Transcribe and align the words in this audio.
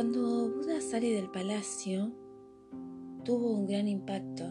Cuando 0.00 0.48
Buda 0.48 0.80
sale 0.80 1.12
del 1.12 1.28
palacio, 1.28 2.10
tuvo 3.22 3.52
un 3.52 3.66
gran 3.66 3.86
impacto 3.86 4.46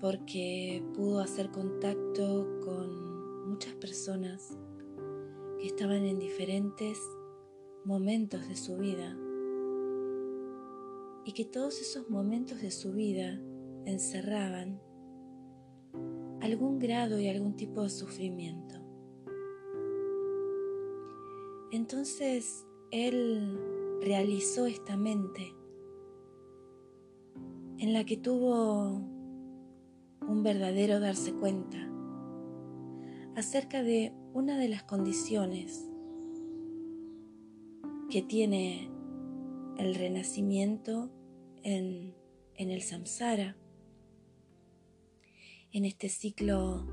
porque 0.00 0.82
pudo 0.94 1.20
hacer 1.20 1.50
contacto 1.50 2.60
con 2.64 3.50
muchas 3.50 3.74
personas 3.74 4.56
que 5.58 5.66
estaban 5.66 6.06
en 6.06 6.18
diferentes 6.18 6.98
momentos 7.84 8.48
de 8.48 8.56
su 8.56 8.78
vida 8.78 9.14
y 11.26 11.32
que 11.32 11.44
todos 11.44 11.78
esos 11.82 12.08
momentos 12.08 12.62
de 12.62 12.70
su 12.70 12.94
vida 12.94 13.38
encerraban 13.84 14.80
algún 16.40 16.78
grado 16.78 17.20
y 17.20 17.28
algún 17.28 17.54
tipo 17.54 17.82
de 17.82 17.90
sufrimiento. 17.90 18.76
Entonces 21.70 22.64
él 22.90 23.75
realizó 24.00 24.66
esta 24.66 24.96
mente 24.96 25.54
en 27.78 27.92
la 27.92 28.04
que 28.04 28.16
tuvo 28.16 29.02
un 30.26 30.42
verdadero 30.42 31.00
darse 31.00 31.32
cuenta 31.34 31.78
acerca 33.36 33.82
de 33.82 34.12
una 34.32 34.58
de 34.58 34.68
las 34.68 34.82
condiciones 34.82 35.88
que 38.10 38.22
tiene 38.22 38.90
el 39.78 39.94
renacimiento 39.94 41.10
en, 41.62 42.14
en 42.54 42.70
el 42.70 42.82
samsara, 42.82 43.56
en 45.72 45.84
este 45.84 46.08
ciclo 46.08 46.86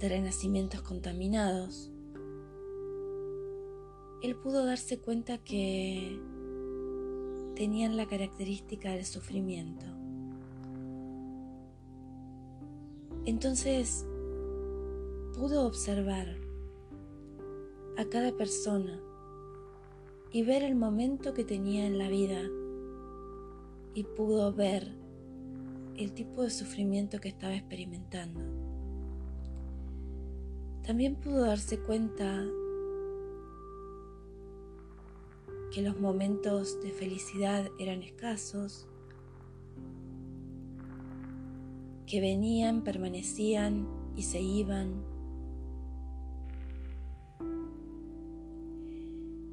de 0.00 0.08
renacimientos 0.08 0.82
contaminados, 0.82 1.91
él 4.22 4.36
pudo 4.36 4.64
darse 4.64 4.98
cuenta 4.98 5.38
que 5.38 6.20
tenían 7.56 7.96
la 7.96 8.06
característica 8.06 8.92
del 8.92 9.04
sufrimiento. 9.04 9.84
Entonces 13.26 14.06
pudo 15.34 15.66
observar 15.66 16.36
a 17.96 18.04
cada 18.04 18.32
persona 18.32 19.00
y 20.30 20.42
ver 20.44 20.62
el 20.62 20.76
momento 20.76 21.34
que 21.34 21.44
tenía 21.44 21.86
en 21.86 21.98
la 21.98 22.08
vida 22.08 22.42
y 23.94 24.04
pudo 24.04 24.52
ver 24.52 24.88
el 25.96 26.12
tipo 26.12 26.42
de 26.42 26.50
sufrimiento 26.50 27.20
que 27.20 27.28
estaba 27.28 27.54
experimentando. 27.54 28.40
También 30.84 31.16
pudo 31.16 31.42
darse 31.42 31.78
cuenta 31.78 32.44
que 35.72 35.80
los 35.80 35.98
momentos 35.98 36.82
de 36.82 36.90
felicidad 36.90 37.66
eran 37.78 38.02
escasos, 38.02 38.86
que 42.06 42.20
venían, 42.20 42.84
permanecían 42.84 43.88
y 44.14 44.22
se 44.22 44.40
iban. 44.40 45.02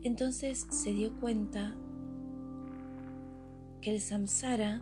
Entonces 0.04 0.68
se 0.70 0.92
dio 0.92 1.18
cuenta 1.20 1.76
que 3.82 3.96
el 3.96 4.02
samsara 4.02 4.82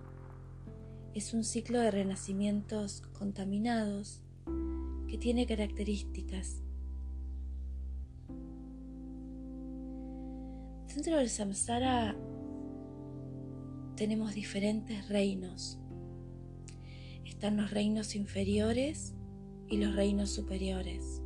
es 1.13 1.35
un 1.35 1.44
ciclo 1.44 1.79
de 1.79 1.91
renacimientos 1.91 3.03
contaminados 3.13 4.22
que 5.07 5.19
tiene 5.19 5.45
características 5.45 6.63
Dentro 10.97 11.18
del 11.18 11.30
samsara 11.30 12.16
tenemos 13.96 14.34
diferentes 14.34 15.08
reinos. 15.09 15.80
Están 17.24 17.56
los 17.56 17.69
reinos 17.69 18.16
inferiores 18.16 19.13
y 19.68 19.78
los 19.78 19.96
reinos 19.96 20.31
superiores. 20.31 21.22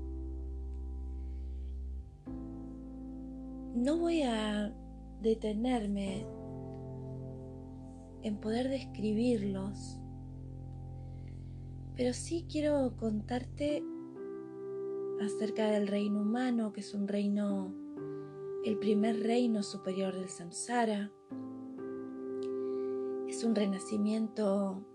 No 3.74 3.98
voy 3.98 4.24
a 4.24 4.76
detenerme 5.22 6.26
en 8.24 8.42
poder 8.42 8.68
describirlos, 8.68 9.98
pero 11.96 12.12
sí 12.12 12.46
quiero 12.52 12.98
contarte 12.98 13.82
acerca 15.22 15.72
del 15.72 15.88
reino 15.88 16.20
humano, 16.20 16.74
que 16.74 16.82
es 16.82 16.94
un 16.94 17.08
reino 17.08 17.81
el 18.64 18.78
primer 18.78 19.24
reino 19.24 19.64
superior 19.64 20.14
del 20.14 20.30
samsara. 20.30 21.12
Es 23.28 23.44
un 23.44 23.56
renacimiento 23.56 24.86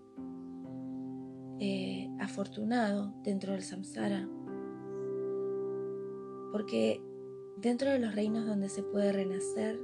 eh, 1.59 2.09
afortunado 2.19 3.13
dentro 3.23 3.51
del 3.53 3.63
samsara, 3.63 4.29
porque 6.51 7.01
dentro 7.57 7.91
de 7.91 7.99
los 7.99 8.15
reinos 8.15 8.45
donde 8.45 8.69
se 8.69 8.83
puede 8.83 9.11
renacer, 9.11 9.79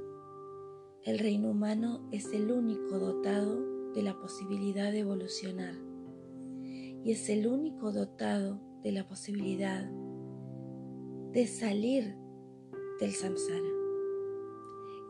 el 1.02 1.18
reino 1.18 1.50
humano 1.50 2.08
es 2.10 2.32
el 2.32 2.50
único 2.50 2.98
dotado 2.98 3.92
de 3.92 4.02
la 4.02 4.18
posibilidad 4.18 4.90
de 4.90 5.00
evolucionar 5.00 5.74
y 7.04 7.12
es 7.12 7.28
el 7.28 7.46
único 7.46 7.92
dotado 7.92 8.58
de 8.82 8.92
la 8.92 9.06
posibilidad 9.06 9.84
de 11.32 11.46
salir 11.46 12.16
del 12.98 13.12
samsara. 13.12 13.73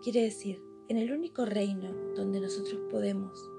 Quiere 0.05 0.21
decir, 0.21 0.63
en 0.91 0.99
el 0.99 1.13
único 1.13 1.47
reino 1.47 1.91
donde 2.15 2.39
nosotros 2.39 2.79
podemos 2.91 3.51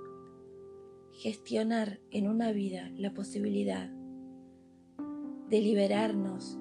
gestionar 1.12 2.00
en 2.12 2.28
una 2.28 2.52
vida 2.52 2.92
la 2.98 3.16
posibilidad 3.16 3.90
de 5.50 5.60
liberarnos 5.60 6.60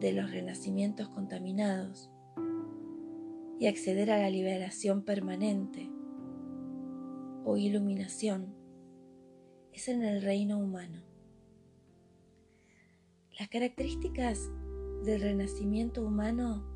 de 0.00 0.12
los 0.12 0.32
renacimientos 0.32 1.08
contaminados 1.10 2.10
y 3.60 3.68
acceder 3.68 4.10
a 4.10 4.18
la 4.18 4.28
liberación 4.28 5.04
permanente 5.04 5.88
o 7.44 7.56
iluminación 7.56 8.56
es 9.72 9.86
en 9.86 10.02
el 10.02 10.20
reino 10.20 10.58
humano. 10.58 11.04
Las 13.38 13.48
características 13.50 14.50
del 15.04 15.20
renacimiento 15.20 16.02
humano 16.02 16.75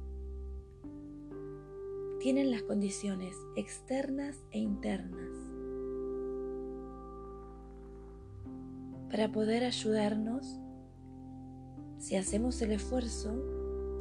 tienen 2.21 2.51
las 2.51 2.63
condiciones 2.63 3.35
externas 3.57 4.37
e 4.51 4.59
internas 4.59 5.31
para 9.11 9.33
poder 9.33 9.65
ayudarnos 9.65 10.61
si 11.99 12.17
hacemos 12.17 12.61
el 12.61 12.73
esfuerzo 12.73 13.33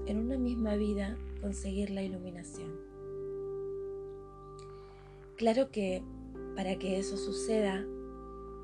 en 0.05 0.19
una 0.19 0.37
misma 0.37 0.75
vida 0.75 1.17
conseguir 1.41 1.91
la 1.91 2.03
iluminación. 2.03 2.71
Claro 5.37 5.71
que 5.71 6.03
para 6.57 6.77
que 6.77 6.99
eso 6.99 7.15
suceda 7.15 7.85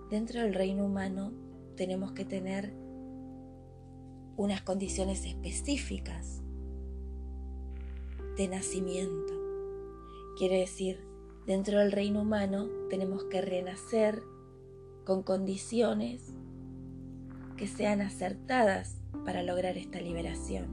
dentro 0.09 0.41
del 0.41 0.53
reino 0.53 0.85
humano 0.85 1.31
tenemos 1.77 2.11
que 2.11 2.25
tener 2.25 2.73
unas 4.35 4.61
condiciones 4.63 5.25
específicas 5.25 6.41
de 8.35 8.49
nacimiento. 8.49 9.34
Quiere 10.37 10.59
decir, 10.59 10.99
dentro 11.47 11.79
del 11.79 11.93
reino 11.93 12.21
humano 12.21 12.67
tenemos 12.89 13.23
que 13.23 13.41
renacer 13.41 14.21
con 15.05 15.23
condiciones 15.23 16.33
que 17.55 17.67
sean 17.67 18.01
acertadas 18.01 18.97
para 19.23 19.43
lograr 19.43 19.77
esta 19.77 20.01
liberación. 20.01 20.65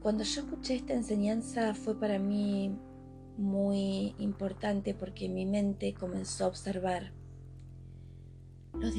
Cuando 0.00 0.24
yo 0.24 0.40
escuché 0.40 0.76
esta 0.76 0.94
enseñanza 0.94 1.74
fue 1.74 2.00
para 2.00 2.18
mí 2.18 2.74
muy 3.36 4.14
importante 4.18 4.94
porque 4.94 5.28
mi 5.28 5.44
mente 5.44 5.92
comenzó 5.92 6.44
a 6.44 6.48
observar 6.48 7.12
las 8.72 8.94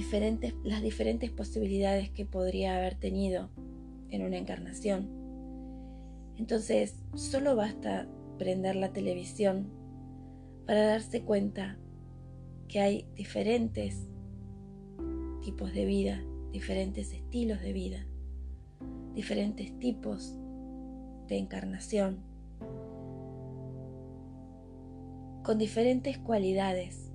diferentes 0.84 1.32
posibilidades 1.32 2.12
que 2.12 2.26
podría 2.26 2.78
haber 2.78 2.94
tenido 2.94 3.50
en 4.10 4.24
una 4.24 4.38
encarnación. 4.38 5.10
Entonces, 6.38 6.96
solo 7.16 7.56
basta 7.56 8.08
prender 8.38 8.76
la 8.76 8.94
televisión 8.94 9.70
para 10.66 10.86
darse 10.86 11.22
cuenta 11.24 11.78
que 12.68 12.80
hay 12.80 13.08
diferentes 13.16 14.08
tipos 15.42 15.74
de 15.74 15.86
vida, 15.86 16.22
diferentes 16.52 17.12
estilos 17.12 17.62
de 17.62 17.74
vida, 17.74 18.06
diferentes 19.14 19.78
tipos 19.80 20.38
de 21.28 21.38
encarnación, 21.38 22.20
con 25.44 25.58
diferentes 25.58 26.18
cualidades 26.18 27.12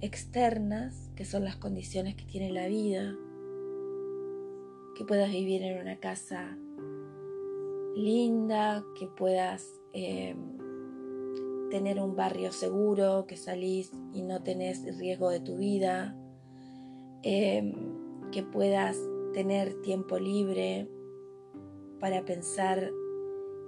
externas, 0.00 1.10
que 1.16 1.24
son 1.24 1.44
las 1.44 1.56
condiciones 1.56 2.14
que 2.14 2.24
tiene 2.24 2.50
la 2.50 2.68
vida, 2.68 3.14
que 4.94 5.04
puedas 5.04 5.30
vivir 5.30 5.62
en 5.62 5.80
una 5.80 5.98
casa 5.98 6.56
linda, 7.94 8.84
que 8.98 9.06
puedas 9.06 9.80
em, 9.92 10.36
tener 11.70 12.00
un 12.00 12.16
barrio 12.16 12.52
seguro, 12.52 13.26
que 13.26 13.36
salís 13.36 13.92
y 14.12 14.22
no 14.22 14.42
tenés 14.42 14.84
riesgo 14.98 15.30
de 15.30 15.40
tu 15.40 15.56
vida, 15.56 16.16
em, 17.22 17.72
que 18.30 18.42
puedas 18.42 18.98
tener 19.32 19.80
tiempo 19.82 20.18
libre 20.18 20.88
para 22.00 22.24
pensar 22.24 22.90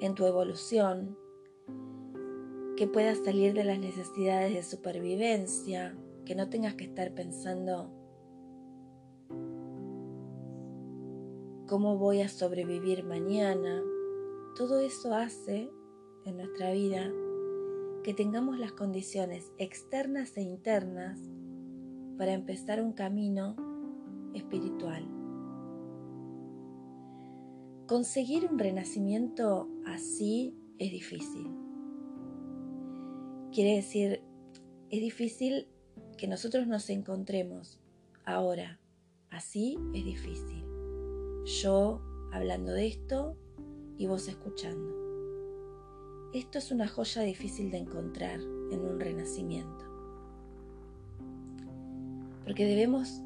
en 0.01 0.15
tu 0.15 0.27
evolución, 0.27 1.17
que 2.77 2.87
puedas 2.87 3.19
salir 3.25 3.55
de 3.55 3.65
las 3.65 3.79
necesidades 3.79 4.55
de 4.55 4.63
supervivencia, 4.63 5.97
que 6.25 6.35
no 6.35 6.49
tengas 6.49 6.75
que 6.75 6.85
estar 6.85 7.15
pensando 7.15 7.91
cómo 11.67 11.99
voy 11.99 12.21
a 12.21 12.29
sobrevivir 12.29 13.05
mañana. 13.05 13.83
Todo 14.57 14.81
eso 14.81 15.15
hace 15.15 15.71
en 16.25 16.37
nuestra 16.37 16.73
vida 16.73 17.13
que 18.05 18.15
tengamos 18.15 18.59
las 18.59 18.73
condiciones 18.73 19.53
externas 19.59 20.37
e 20.37 20.43
internas 20.43 21.19
para 22.17 22.33
empezar 22.33 22.81
un 22.81 22.93
camino 22.93 23.57
espiritual. 24.35 25.05
Conseguir 27.87 28.49
un 28.51 28.59
renacimiento 28.59 29.69
así 29.85 30.57
es 30.79 30.91
difícil. 30.93 31.49
Quiere 33.53 33.77
decir, 33.77 34.23
es 34.91 35.01
difícil 35.01 35.69
que 36.17 36.29
nosotros 36.29 36.67
nos 36.67 36.91
encontremos 36.91 37.81
ahora. 38.25 38.79
Así 39.31 39.79
es 39.95 40.05
difícil. 40.05 40.76
Yo 41.47 42.01
hablando 42.33 42.73
de 42.73 42.89
esto 42.89 43.37
y 43.99 44.09
vos 44.09 44.27
escuchando. 44.27 44.97
Esto 46.33 46.59
es 46.59 46.73
una 46.73 46.89
joya 46.89 47.23
difícil 47.23 47.71
de 47.71 47.79
encontrar 47.79 48.41
en 48.41 48.81
un 48.81 48.99
renacimiento. 48.99 49.85
Porque 52.43 52.67
debemos 52.67 53.23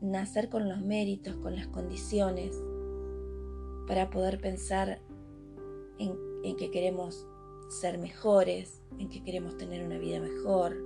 nacer 0.00 0.50
con 0.50 0.68
los 0.68 0.82
méritos, 0.82 1.34
con 1.38 1.56
las 1.56 1.66
condiciones, 1.66 2.62
para 3.88 4.08
poder 4.08 4.40
pensar 4.40 5.00
en, 5.98 6.56
que 6.56 6.70
queremos 6.70 7.26
ser 7.68 7.98
mejores, 7.98 8.82
en 9.00 9.08
que 9.08 9.24
queremos 9.24 9.56
tener 9.56 9.84
una 9.84 9.98
vida 9.98 10.20
mejor. 10.20 10.76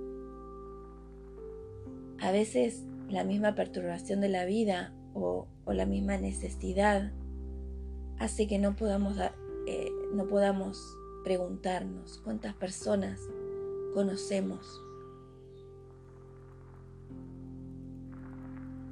A 2.19 2.31
veces 2.31 2.83
la 3.09 3.23
misma 3.23 3.53
perturbación 3.53 4.21
de 4.21 4.29
la 4.29 4.45
vida 4.45 4.95
o, 5.13 5.47
la 5.67 5.85
misma 5.85 6.17
necesidad 6.17 7.11
hace 8.17 8.47
que 8.47 8.57
no 8.57 8.75
podamos, 8.75 9.17
eh, 9.67 9.91
no 10.13 10.27
podamos 10.27 10.81
preguntarnos 11.23 12.19
cuántas 12.23 12.55
personas 12.55 13.19
conocemos 13.93 14.81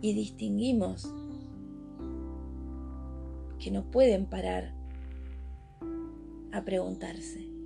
y 0.02 0.14
distinguimos 0.14 1.12
que 3.60 3.72
no 3.72 3.90
pueden 3.90 4.28
parar 4.28 4.76
a 6.52 6.64
preguntarse 6.64 7.58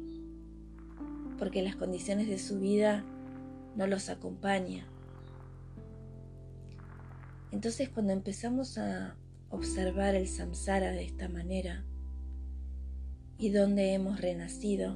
porque 1.42 1.64
las 1.64 1.76
condiciones 1.76 2.28
de 2.28 2.38
su 2.38 2.60
vida 2.60 3.04
no 3.76 3.88
los 3.88 4.10
acompañan. 4.10 4.91
Entonces 7.52 7.90
cuando 7.90 8.14
empezamos 8.14 8.78
a 8.78 9.16
observar 9.50 10.16
el 10.16 10.28
samsara 10.28 10.92
de 10.92 11.04
esta 11.04 11.28
manera 11.28 11.84
y 13.38 13.50
dónde 13.50 13.94
hemos 13.94 14.22
renacido, 14.22 14.96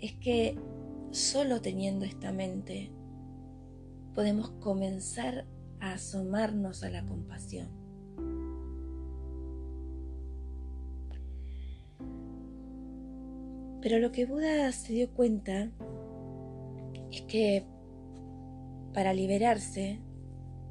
es 0.00 0.14
que 0.14 0.56
solo 1.10 1.60
teniendo 1.60 2.04
esta 2.04 2.32
mente 2.32 2.90
podemos 4.14 4.50
comenzar 4.60 5.46
a 5.80 5.92
asomarnos 5.92 6.82
a 6.82 6.90
la 6.90 7.04
compasión. 7.04 7.68
Pero 13.80 13.98
lo 13.98 14.10
que 14.10 14.26
Buda 14.26 14.72
se 14.72 14.92
dio 14.92 15.10
cuenta 15.10 15.70
es 17.12 17.22
que 17.22 17.64
para 18.92 19.12
liberarse 19.12 20.00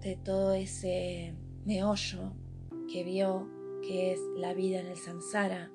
de 0.02 0.16
todo 0.16 0.54
ese 0.54 1.34
meollo 1.66 2.34
que 2.92 3.04
vio 3.04 3.48
que 3.82 4.14
es 4.14 4.20
la 4.36 4.54
vida 4.54 4.80
en 4.80 4.88
el 4.88 4.98
samsara, 4.98 5.72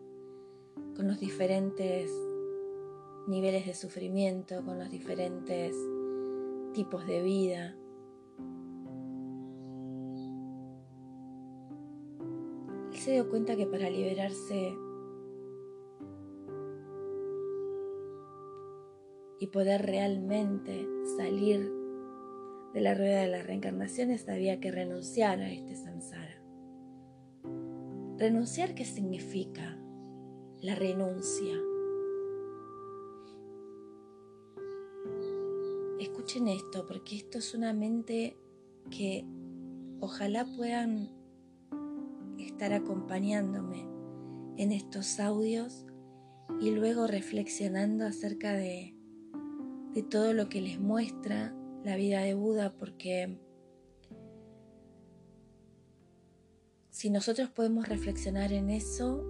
con 0.97 1.09
los 1.09 1.19
diferentes 1.19 2.11
niveles 3.27 3.67
de 3.67 3.75
sufrimiento, 3.75 4.65
con 4.65 4.79
los 4.79 4.91
diferentes 4.91 5.75
tipos 6.75 7.07
de 7.07 7.23
vida. 7.23 7.77
Él 12.93 12.99
se 12.99 13.13
dio 13.13 13.29
cuenta 13.29 13.57
que 13.57 13.67
para 13.67 13.89
liberarse 13.89 14.77
y 19.39 19.47
poder 19.49 19.83
realmente 19.83 20.87
salir 21.17 21.82
de 22.75 22.81
la 22.81 22.95
rueda 22.95 23.21
de 23.21 23.29
las 23.29 23.47
reencarnaciones 23.47 24.29
había 24.29 24.61
que 24.61 24.71
renunciar 24.71 25.41
a 25.41 25.51
este 25.51 25.77
samsara. 25.77 26.43
¿Renunciar 28.19 28.75
qué 28.75 28.85
significa? 28.85 29.79
La 30.61 30.75
renuncia. 30.75 31.55
Escuchen 35.99 36.49
esto, 36.49 36.87
porque 36.87 37.17
esto 37.17 37.39
es 37.39 37.55
una 37.55 37.73
mente 37.73 38.37
que 38.91 39.25
ojalá 40.01 40.47
puedan 40.57 41.11
estar 42.39 42.73
acompañándome 42.73 43.87
en 44.57 44.73
estos 44.73 45.21
audios 45.21 45.87
y 46.61 46.71
luego 46.71 47.07
reflexionando 47.07 48.07
acerca 48.07 48.53
de 48.53 48.97
de 49.95 50.03
todo 50.03 50.33
lo 50.33 50.49
que 50.49 50.61
les 50.61 50.81
muestra 50.81 51.55
la 51.85 51.97
vida 51.97 52.21
de 52.21 52.35
Buda, 52.35 52.73
porque 52.79 53.39
si 56.91 57.11
nosotros 57.11 57.49
podemos 57.51 57.89
reflexionar 57.89 58.53
en 58.53 58.71
eso, 58.71 59.25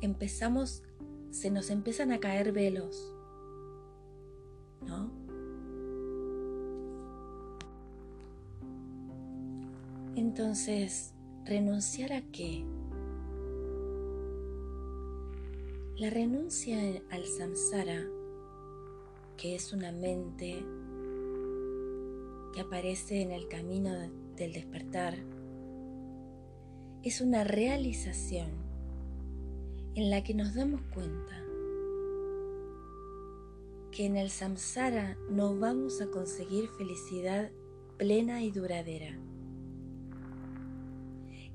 empezamos, 0.00 0.82
se 1.30 1.50
nos 1.50 1.70
empiezan 1.70 2.12
a 2.12 2.20
caer 2.20 2.52
velos, 2.52 3.14
¿no? 4.86 5.10
Entonces, 10.16 11.14
¿renunciar 11.44 12.12
a 12.12 12.22
qué? 12.30 12.64
La 15.96 16.10
renuncia 16.10 16.78
al 17.10 17.26
samsara 17.26 18.06
que 19.40 19.54
es 19.54 19.72
una 19.72 19.90
mente 19.90 20.62
aparece 22.60 23.22
en 23.22 23.32
el 23.32 23.48
camino 23.48 23.92
del 24.36 24.52
despertar, 24.52 25.16
es 27.02 27.20
una 27.20 27.44
realización 27.44 28.50
en 29.94 30.10
la 30.10 30.22
que 30.22 30.34
nos 30.34 30.54
damos 30.54 30.82
cuenta 30.94 31.44
que 33.90 34.06
en 34.06 34.16
el 34.16 34.30
samsara 34.30 35.16
no 35.30 35.58
vamos 35.58 36.00
a 36.00 36.10
conseguir 36.10 36.68
felicidad 36.68 37.50
plena 37.96 38.42
y 38.42 38.50
duradera, 38.50 39.18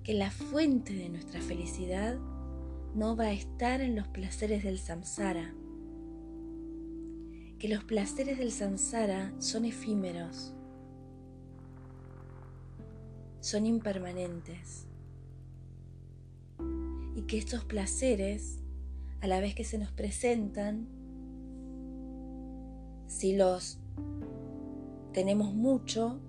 que 0.04 0.14
la 0.14 0.30
fuente 0.30 0.94
de 0.94 1.10
nuestra 1.10 1.42
felicidad 1.42 2.18
no 2.94 3.16
va 3.16 3.26
a 3.26 3.32
estar 3.32 3.82
en 3.82 3.96
los 3.96 4.08
placeres 4.08 4.64
del 4.64 4.80
samsara, 4.80 5.54
que 7.60 7.70
los 7.70 7.84
placeres 7.84 8.38
del 8.38 8.52
samsara 8.52 9.34
son 9.40 9.66
efímeros, 9.66 10.54
son 13.46 13.68
impermanentes 13.68 14.88
y 17.14 17.22
que 17.28 17.38
estos 17.38 17.64
placeres, 17.64 18.58
a 19.22 19.28
la 19.28 19.40
vez 19.40 19.54
que 19.54 19.64
se 19.64 19.78
nos 19.78 19.92
presentan, 19.92 20.88
si 23.06 23.36
los 23.36 23.78
tenemos 25.14 25.54
mucho, 25.54 26.20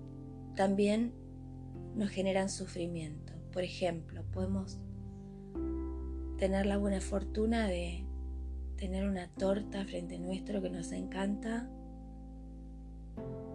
también 0.55 1.11
nos 1.95 2.11
generan 2.11 2.51
sufrimiento. 2.51 3.33
Por 3.51 3.63
ejemplo, 3.63 4.23
podemos 4.31 4.77
tener 6.37 6.67
la 6.67 6.77
buena 6.77 7.01
fortuna 7.01 7.67
de 7.67 8.05
tener 8.75 9.09
una 9.09 9.27
torta 9.27 9.83
frente 9.85 10.19
nuestro 10.19 10.61
que 10.61 10.69
nos 10.69 10.91
encanta 10.91 11.67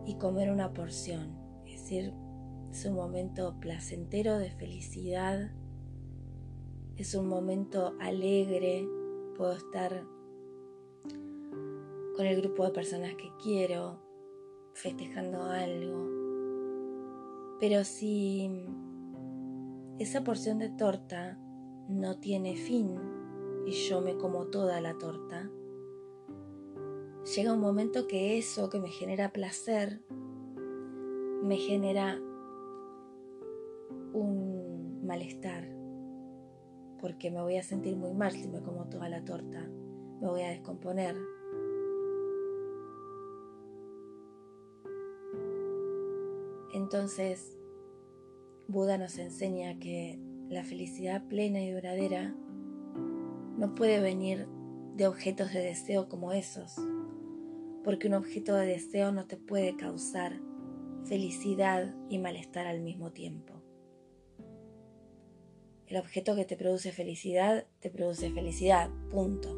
y 0.04 0.14
comer 0.14 0.50
una 0.50 0.72
porción. 0.72 1.38
Es 1.64 1.82
decir, 1.82 2.12
es 2.72 2.86
un 2.86 2.94
momento 2.94 3.54
placentero 3.60 4.38
de 4.38 4.50
felicidad, 4.50 5.52
es 6.96 7.14
un 7.14 7.28
momento 7.28 7.94
alegre, 8.00 8.88
puedo 9.36 9.52
estar 9.52 10.06
con 12.16 12.26
el 12.26 12.40
grupo 12.40 12.64
de 12.64 12.70
personas 12.70 13.14
que 13.16 13.30
quiero, 13.42 14.00
festejando 14.72 15.42
algo. 15.44 16.08
Pero 17.60 17.84
si 17.84 18.50
esa 19.98 20.24
porción 20.24 20.58
de 20.58 20.70
torta 20.70 21.38
no 21.90 22.20
tiene 22.20 22.56
fin 22.56 22.98
y 23.66 23.72
yo 23.72 24.00
me 24.00 24.16
como 24.16 24.46
toda 24.46 24.80
la 24.80 24.96
torta, 24.96 25.50
llega 27.36 27.52
un 27.52 27.60
momento 27.60 28.08
que 28.08 28.38
eso 28.38 28.70
que 28.70 28.80
me 28.80 28.88
genera 28.88 29.30
placer 29.30 30.00
me 31.42 31.58
genera 31.58 32.18
un 34.12 35.04
malestar, 35.04 35.68
porque 37.00 37.30
me 37.30 37.42
voy 37.42 37.56
a 37.56 37.62
sentir 37.62 37.96
muy 37.96 38.12
mal 38.12 38.32
si 38.32 38.48
me 38.48 38.60
como 38.60 38.88
toda 38.88 39.08
la 39.08 39.24
torta, 39.24 39.68
me 40.20 40.28
voy 40.28 40.42
a 40.42 40.50
descomponer. 40.50 41.16
Entonces, 46.74 47.58
Buda 48.68 48.96
nos 48.98 49.18
enseña 49.18 49.78
que 49.78 50.18
la 50.48 50.64
felicidad 50.64 51.26
plena 51.28 51.60
y 51.60 51.70
duradera 51.70 52.34
no 53.56 53.74
puede 53.74 54.00
venir 54.00 54.46
de 54.96 55.06
objetos 55.06 55.52
de 55.52 55.60
deseo 55.60 56.08
como 56.08 56.32
esos, 56.32 56.76
porque 57.84 58.08
un 58.08 58.14
objeto 58.14 58.54
de 58.54 58.66
deseo 58.66 59.12
no 59.12 59.26
te 59.26 59.36
puede 59.36 59.76
causar 59.76 60.40
felicidad 61.04 61.94
y 62.08 62.18
malestar 62.18 62.66
al 62.66 62.80
mismo 62.80 63.12
tiempo. 63.12 63.61
El 65.92 65.98
objeto 65.98 66.34
que 66.34 66.46
te 66.46 66.56
produce 66.56 66.90
felicidad 66.90 67.66
te 67.80 67.90
produce 67.90 68.30
felicidad, 68.30 68.88
punto. 69.10 69.54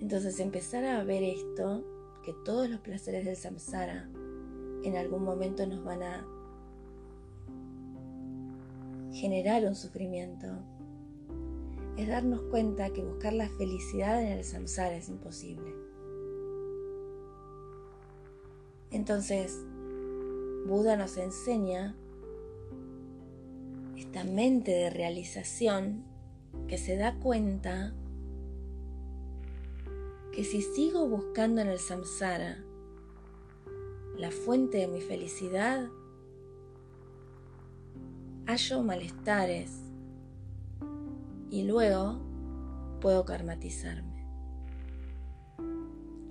Entonces 0.00 0.40
empezar 0.40 0.84
a 0.84 1.04
ver 1.04 1.22
esto, 1.22 1.84
que 2.24 2.34
todos 2.44 2.68
los 2.68 2.80
placeres 2.80 3.24
del 3.24 3.36
samsara 3.36 4.10
en 4.82 4.96
algún 4.96 5.22
momento 5.22 5.64
nos 5.64 5.84
van 5.84 6.02
a 6.02 6.26
generar 9.12 9.64
un 9.64 9.76
sufrimiento, 9.76 10.48
es 11.96 12.08
darnos 12.08 12.42
cuenta 12.50 12.90
que 12.90 13.04
buscar 13.04 13.32
la 13.32 13.48
felicidad 13.48 14.20
en 14.20 14.38
el 14.38 14.44
samsara 14.44 14.96
es 14.96 15.08
imposible. 15.08 15.72
Entonces, 18.90 19.56
Buda 20.66 20.96
nos 20.96 21.16
enseña 21.16 21.94
esta 24.08 24.24
mente 24.24 24.70
de 24.70 24.88
realización 24.88 26.02
que 26.66 26.78
se 26.78 26.96
da 26.96 27.16
cuenta 27.16 27.92
que 30.32 30.44
si 30.44 30.62
sigo 30.62 31.06
buscando 31.06 31.60
en 31.60 31.68
el 31.68 31.78
samsara 31.78 32.56
la 34.16 34.30
fuente 34.30 34.78
de 34.78 34.88
mi 34.88 35.02
felicidad, 35.02 35.88
hallo 38.46 38.82
malestares 38.82 39.72
y 41.50 41.64
luego 41.64 42.18
puedo 43.02 43.26
karmatizarme. 43.26 44.24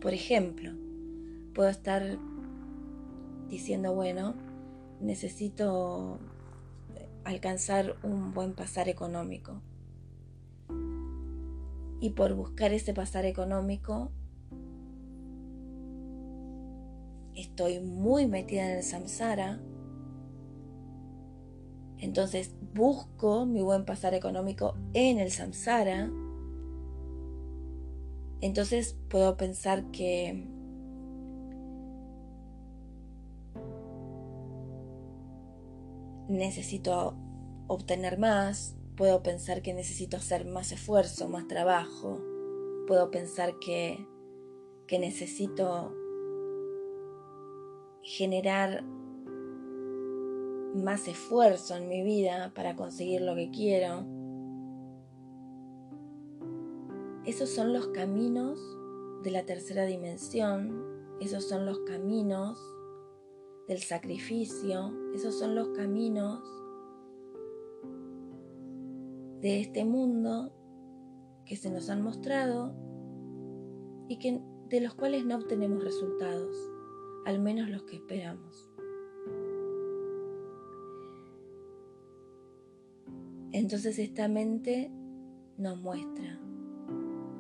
Por 0.02 0.16
ejemplo, 0.16 0.72
puedo 1.54 1.70
estar 1.70 2.18
diciendo, 3.48 3.94
bueno, 3.94 4.34
necesito 5.00 6.20
alcanzar 7.28 7.98
un 8.04 8.34
buen 8.34 8.54
pasar 8.54 8.88
económico. 8.88 9.62
Y 12.00 12.12
por 12.12 12.34
buscar 12.36 12.72
ese 12.74 12.94
pasar 12.94 13.26
económico, 13.26 14.12
estoy 17.36 17.80
muy 17.80 18.28
metida 18.28 18.72
en 18.72 18.78
el 18.78 18.84
samsara. 18.84 19.60
Entonces 21.98 22.56
busco 22.74 23.46
mi 23.46 23.62
buen 23.62 23.86
pasar 23.86 24.14
económico 24.14 24.76
en 24.94 25.20
el 25.20 25.32
samsara. 25.32 26.10
Entonces 28.40 28.96
puedo 29.10 29.36
pensar 29.36 29.92
que 29.92 30.48
necesito 36.38 37.16
obtener 37.68 38.18
más, 38.18 38.76
puedo 38.96 39.22
pensar 39.22 39.62
que 39.62 39.74
necesito 39.74 40.18
hacer 40.18 40.46
más 40.46 40.72
esfuerzo, 40.72 41.28
más 41.30 41.48
trabajo, 41.48 42.22
puedo 42.88 43.12
pensar 43.12 43.60
que, 43.60 44.08
que 44.88 45.00
necesito 45.00 45.94
generar 48.02 48.84
más 50.76 51.08
esfuerzo 51.08 51.76
en 51.76 51.90
mi 51.90 52.04
vida 52.04 52.54
para 52.56 52.76
conseguir 52.76 53.22
lo 53.22 53.36
que 53.36 53.52
quiero. 53.52 54.06
Esos 57.26 57.50
son 57.50 57.74
los 57.74 57.88
caminos 57.88 58.60
de 59.24 59.32
la 59.32 59.46
tercera 59.46 59.86
dimensión, 59.86 60.86
esos 61.20 61.48
son 61.48 61.66
los 61.66 61.80
caminos 61.80 62.58
del 63.68 63.80
sacrificio, 63.80 64.94
esos 65.14 65.38
son 65.38 65.56
los 65.56 65.70
caminos 65.70 66.42
de 69.42 69.60
este 69.60 69.86
mundo 69.86 70.54
que 71.46 71.56
se 71.56 71.70
nos 71.70 71.90
han 71.90 72.02
mostrado 72.02 72.74
y 74.08 74.20
que, 74.20 74.42
de 74.70 74.82
los 74.82 74.96
cuales 74.96 75.26
no 75.26 75.36
obtenemos 75.36 75.84
resultados, 75.84 76.56
al 77.26 77.40
menos 77.40 77.70
los 77.70 77.84
que 77.84 77.98
esperamos. 77.98 78.70
Entonces 83.52 84.00
esta 84.00 84.28
mente 84.28 84.92
nos 85.58 85.82
muestra 85.82 86.40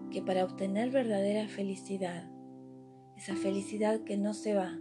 que 0.09 0.21
para 0.21 0.45
obtener 0.45 0.89
verdadera 0.89 1.47
felicidad, 1.47 2.29
esa 3.15 3.35
felicidad 3.35 4.01
que 4.03 4.17
no 4.17 4.33
se 4.33 4.55
va, 4.55 4.79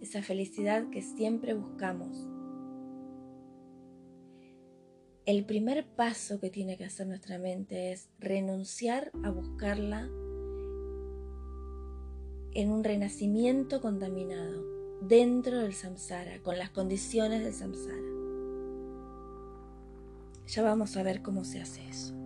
esa 0.00 0.22
felicidad 0.22 0.88
que 0.90 1.02
siempre 1.02 1.54
buscamos. 1.54 2.28
El 5.26 5.44
primer 5.44 5.86
paso 5.86 6.40
que 6.40 6.50
tiene 6.50 6.76
que 6.76 6.84
hacer 6.84 7.06
nuestra 7.06 7.38
mente 7.38 7.92
es 7.92 8.08
renunciar 8.18 9.12
a 9.22 9.30
buscarla 9.30 10.08
en 12.52 12.70
un 12.70 12.82
renacimiento 12.82 13.80
contaminado 13.80 14.64
dentro 15.02 15.58
del 15.58 15.74
samsara, 15.74 16.42
con 16.42 16.58
las 16.58 16.70
condiciones 16.70 17.44
del 17.44 17.52
samsara. 17.52 17.96
Ya 20.48 20.62
vamos 20.62 20.96
a 20.96 21.02
ver 21.02 21.22
cómo 21.22 21.44
se 21.44 21.60
hace 21.60 21.86
eso. 21.88 22.19